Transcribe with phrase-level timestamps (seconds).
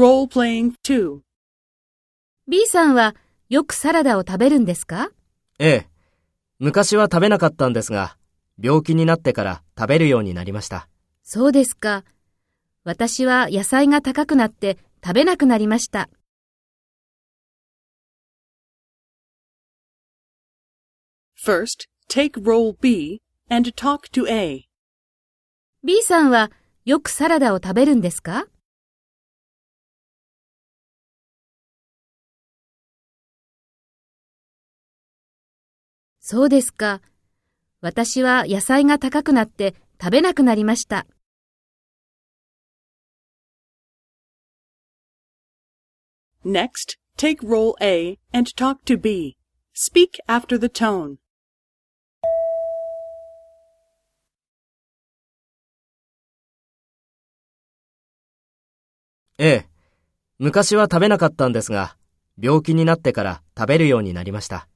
[0.00, 1.20] Role-playing 2.
[2.48, 3.14] B さんは
[3.50, 5.10] よくサラダを食べるんですか？
[5.58, 5.88] ええ。
[6.58, 8.16] 昔は食べなかったんですが、
[8.58, 10.88] 病気になってから食べるようになりました。
[11.22, 12.04] そうですか。
[12.82, 16.08] 私は野菜が高くなって食べなくなりました。
[21.44, 23.20] First, take role B
[23.50, 24.62] and talk to A.
[25.84, 26.50] B さんは
[26.86, 28.46] よくサラダを食べるんですか？
[36.20, 37.00] そうですか。
[37.80, 41.06] 私は野菜が高くなって食べなくなりました。
[46.44, 49.36] Next, take role A and talk to B.
[49.74, 51.16] Speak after the tone.
[59.38, 59.66] ええ。
[60.38, 61.96] 昔は食べなかったんですが、
[62.38, 64.68] 病気になってから食べるようになりました。